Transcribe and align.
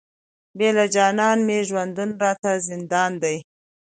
بې 0.57 0.69
له 0.77 0.85
جانانه 0.93 1.43
مي 1.47 1.59
ژوندون 1.67 2.09
راته 2.21 2.51
زندان 2.69 3.11
دی، 3.23 3.37